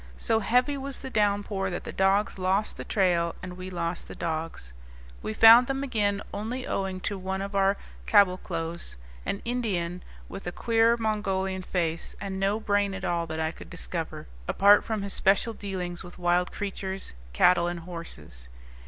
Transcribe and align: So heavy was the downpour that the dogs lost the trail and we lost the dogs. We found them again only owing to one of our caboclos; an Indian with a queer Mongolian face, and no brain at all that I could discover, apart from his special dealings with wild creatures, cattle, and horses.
So 0.17 0.39
heavy 0.39 0.77
was 0.79 1.01
the 1.01 1.11
downpour 1.11 1.69
that 1.69 1.83
the 1.83 1.91
dogs 1.91 2.39
lost 2.39 2.75
the 2.75 2.83
trail 2.83 3.35
and 3.43 3.55
we 3.55 3.69
lost 3.69 4.07
the 4.07 4.15
dogs. 4.15 4.73
We 5.21 5.31
found 5.31 5.67
them 5.67 5.83
again 5.83 6.23
only 6.33 6.65
owing 6.65 6.99
to 7.01 7.19
one 7.19 7.39
of 7.39 7.53
our 7.53 7.77
caboclos; 8.07 8.95
an 9.27 9.43
Indian 9.45 10.01
with 10.27 10.47
a 10.47 10.51
queer 10.51 10.97
Mongolian 10.97 11.61
face, 11.61 12.15
and 12.19 12.39
no 12.39 12.59
brain 12.59 12.95
at 12.95 13.05
all 13.05 13.27
that 13.27 13.39
I 13.39 13.51
could 13.51 13.69
discover, 13.69 14.25
apart 14.47 14.83
from 14.83 15.03
his 15.03 15.13
special 15.13 15.53
dealings 15.53 16.03
with 16.03 16.17
wild 16.17 16.51
creatures, 16.51 17.13
cattle, 17.31 17.67
and 17.67 17.81
horses. 17.81 18.49